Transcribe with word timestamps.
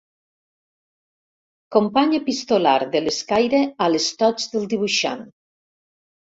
Company 1.75 2.17
epistolar 2.21 2.75
de 2.97 3.03
l'escaire 3.05 3.61
a 3.89 3.93
l'estoig 3.95 4.51
del 4.57 4.69
dibuixant. 4.75 5.27